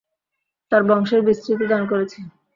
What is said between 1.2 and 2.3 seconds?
বিস্তৃতি দান করেছি।